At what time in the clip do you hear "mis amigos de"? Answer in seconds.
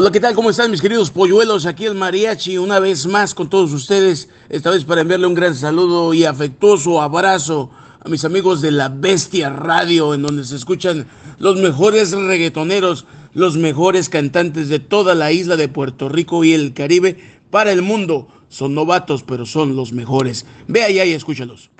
8.08-8.70